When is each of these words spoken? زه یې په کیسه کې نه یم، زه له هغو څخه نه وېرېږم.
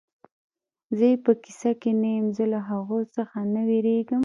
زه 0.97 1.05
یې 1.11 1.17
په 1.25 1.31
کیسه 1.43 1.71
کې 1.81 1.91
نه 2.01 2.09
یم، 2.15 2.27
زه 2.37 2.43
له 2.53 2.59
هغو 2.69 2.99
څخه 3.15 3.37
نه 3.53 3.61
وېرېږم. 3.67 4.19